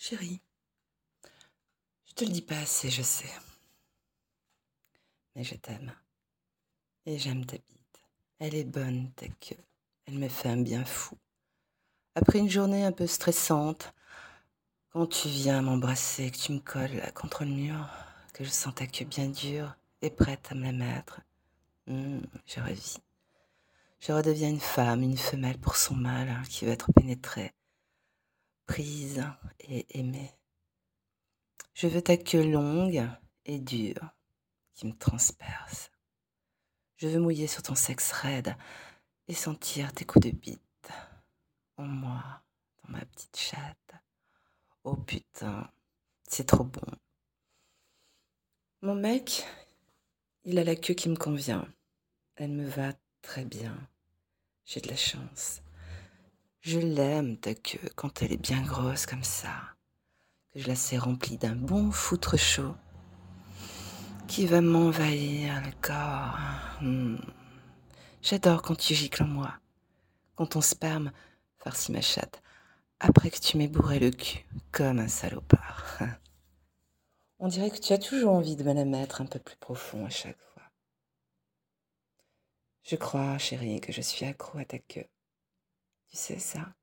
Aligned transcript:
Chérie, 0.00 0.40
je 2.06 2.12
te 2.14 2.24
le 2.24 2.30
dis 2.30 2.40
pas 2.40 2.58
assez, 2.58 2.88
je 2.88 3.02
sais. 3.02 3.28
Mais 5.34 5.42
je 5.42 5.56
t'aime. 5.56 5.92
Et 7.04 7.18
j'aime 7.18 7.44
ta 7.44 7.56
bite. 7.56 8.00
Elle 8.38 8.54
est 8.54 8.64
bonne, 8.64 9.10
ta 9.16 9.26
queue. 9.26 9.56
Elle 10.06 10.20
me 10.20 10.28
fait 10.28 10.50
un 10.50 10.62
bien 10.62 10.84
fou. 10.84 11.18
Après 12.14 12.38
une 12.38 12.48
journée 12.48 12.84
un 12.84 12.92
peu 12.92 13.08
stressante, 13.08 13.92
quand 14.90 15.08
tu 15.08 15.26
viens 15.26 15.62
m'embrasser, 15.62 16.30
que 16.30 16.38
tu 16.38 16.52
me 16.52 16.60
colles 16.60 17.02
contre 17.14 17.44
le 17.44 17.50
mur, 17.50 17.88
que 18.34 18.44
je 18.44 18.50
sens 18.50 18.76
ta 18.76 18.86
queue 18.86 19.04
bien 19.04 19.28
dure 19.28 19.74
et 20.00 20.10
prête 20.10 20.46
à 20.52 20.54
me 20.54 20.62
la 20.62 20.72
mettre, 20.72 21.20
hum, 21.88 22.22
je 22.46 22.60
revis. 22.60 22.98
Je 23.98 24.12
redeviens 24.12 24.48
une 24.48 24.60
femme, 24.60 25.02
une 25.02 25.18
femelle 25.18 25.58
pour 25.58 25.74
son 25.74 25.96
mâle 25.96 26.28
hein, 26.28 26.42
qui 26.48 26.64
veut 26.64 26.70
être 26.70 26.92
pénétrée, 26.92 27.52
prise 28.68 29.24
et 29.60 29.98
aimée. 29.98 30.32
Je 31.74 31.88
veux 31.88 32.02
ta 32.02 32.16
queue 32.16 32.48
longue 32.48 33.08
et 33.46 33.58
dure 33.58 34.10
qui 34.74 34.86
me 34.86 34.96
transperce. 34.96 35.90
Je 36.98 37.08
veux 37.08 37.18
mouiller 37.18 37.48
sur 37.48 37.62
ton 37.62 37.74
sexe 37.74 38.12
raide 38.12 38.54
et 39.26 39.34
sentir 39.34 39.92
tes 39.92 40.04
coups 40.04 40.26
de 40.26 40.30
bite 40.30 40.92
en 41.76 41.84
moi, 41.84 42.42
dans 42.84 42.92
ma 42.92 43.04
petite 43.06 43.36
chatte. 43.36 43.94
Oh 44.84 44.96
putain, 44.96 45.70
c'est 46.28 46.46
trop 46.46 46.64
bon. 46.64 46.92
Mon 48.82 48.94
mec, 48.94 49.44
il 50.44 50.58
a 50.58 50.64
la 50.64 50.76
queue 50.76 50.94
qui 50.94 51.08
me 51.08 51.16
convient. 51.16 51.66
Elle 52.36 52.52
me 52.52 52.68
va 52.68 52.92
très 53.22 53.44
bien. 53.44 53.76
J'ai 54.64 54.80
de 54.80 54.88
la 54.88 54.96
chance. 54.96 55.62
Je 56.60 56.78
l'aime, 56.78 57.36
ta 57.38 57.54
queue, 57.54 57.88
quand 57.94 58.22
elle 58.22 58.32
est 58.32 58.36
bien 58.36 58.62
grosse 58.62 59.06
comme 59.06 59.24
ça. 59.24 59.54
Que 60.52 60.60
je 60.60 60.68
la 60.68 60.74
sais 60.74 60.98
remplie 60.98 61.38
d'un 61.38 61.56
bon 61.56 61.90
foutre 61.90 62.36
chaud 62.36 62.74
qui 64.28 64.46
va 64.46 64.60
m'envahir 64.60 65.62
le 65.64 65.72
corps. 65.80 66.38
Hmm. 66.82 67.16
J'adore 68.22 68.62
quand 68.62 68.76
tu 68.76 68.94
gicles 68.94 69.22
en 69.22 69.26
moi, 69.26 69.54
quand 70.34 70.46
ton 70.46 70.60
sperme 70.60 71.12
farcit 71.58 71.92
ma 71.92 72.02
chatte, 72.02 72.42
après 73.00 73.30
que 73.30 73.38
tu 73.38 73.56
m'aies 73.56 73.68
bourré 73.68 73.98
le 73.98 74.10
cul 74.10 74.44
comme 74.70 74.98
un 74.98 75.08
salopard. 75.08 75.98
On 77.38 77.48
dirait 77.48 77.70
que 77.70 77.78
tu 77.78 77.92
as 77.92 77.98
toujours 77.98 78.32
envie 78.32 78.56
de 78.56 78.64
me 78.64 78.74
la 78.74 78.84
mettre 78.84 79.20
un 79.20 79.26
peu 79.26 79.38
plus 79.38 79.56
profond 79.56 80.04
à 80.04 80.10
chaque 80.10 80.38
fois. 80.52 80.62
Je 82.82 82.96
crois, 82.96 83.38
chérie, 83.38 83.80
que 83.80 83.92
je 83.92 84.00
suis 84.00 84.26
accro 84.26 84.58
à 84.58 84.64
ta 84.64 84.78
queue. 84.78 85.06
Tu 86.10 86.16
sais 86.16 86.38
ça 86.38 86.74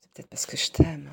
C'est 0.00 0.12
peut-être 0.12 0.28
parce 0.28 0.46
que 0.46 0.56
je 0.56 0.70
t'aime. 0.70 1.10